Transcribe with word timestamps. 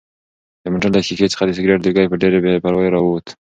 د 0.63 0.65
موټر 0.73 0.89
له 0.95 0.99
ښیښې 1.05 1.27
څخه 1.33 1.43
د 1.45 1.51
سګرټ 1.57 1.79
لوګی 1.83 2.05
په 2.11 2.17
ډېرې 2.21 2.39
بې 2.43 2.61
پروایۍ 2.63 2.89
راووت. 2.91 3.25